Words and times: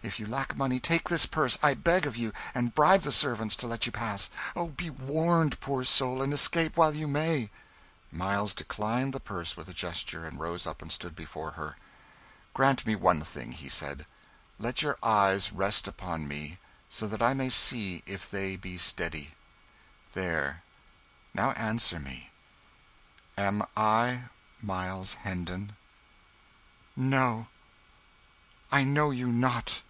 If 0.00 0.20
you 0.20 0.28
lack 0.28 0.56
money, 0.56 0.78
take 0.78 1.08
this 1.08 1.26
purse, 1.26 1.58
I 1.60 1.74
beg 1.74 2.06
of 2.06 2.16
you, 2.16 2.32
and 2.54 2.72
bribe 2.72 3.02
the 3.02 3.10
servants 3.10 3.56
to 3.56 3.66
let 3.66 3.84
you 3.84 3.90
pass. 3.90 4.30
Oh, 4.54 4.68
be 4.68 4.90
warned, 4.90 5.58
poor 5.58 5.82
soul, 5.82 6.22
and 6.22 6.32
escape 6.32 6.76
while 6.76 6.94
you 6.94 7.08
may." 7.08 7.50
Miles 8.12 8.54
declined 8.54 9.12
the 9.12 9.18
purse 9.18 9.56
with 9.56 9.68
a 9.68 9.72
gesture, 9.74 10.24
and 10.24 10.38
rose 10.38 10.68
up 10.68 10.82
and 10.82 10.92
stood 10.92 11.16
before 11.16 11.50
her. 11.52 11.74
"Grant 12.54 12.86
me 12.86 12.94
one 12.94 13.22
thing," 13.24 13.50
he 13.50 13.68
said. 13.68 14.06
"Let 14.60 14.82
your 14.82 14.98
eyes 15.02 15.50
rest 15.52 15.88
upon 15.88 16.28
mine, 16.28 16.58
so 16.88 17.08
that 17.08 17.20
I 17.20 17.34
may 17.34 17.48
see 17.50 18.04
if 18.06 18.30
they 18.30 18.54
be 18.54 18.78
steady. 18.78 19.32
There 20.14 20.62
now 21.34 21.50
answer 21.52 21.98
me. 21.98 22.30
Am 23.36 23.64
I 23.76 24.26
Miles 24.62 25.14
Hendon?" 25.14 25.74
"No. 26.94 27.48
I 28.70 28.84
know 28.84 29.10
you 29.10 29.26
not." 29.26 29.82